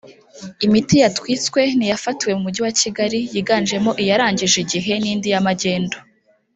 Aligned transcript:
Imiti 0.65 0.95
yatwitswe 1.03 1.61
ni 1.77 1.83
iyafatiwe 1.87 2.31
mu 2.35 2.41
Mujyi 2.45 2.61
wa 2.65 2.73
Kigali 2.79 3.19
yiganjemo 3.33 3.91
iyarangije 4.03 4.57
igihe 4.63 4.93
n’indi 5.03 5.27
ya 5.33 5.41
magendu 5.47 5.97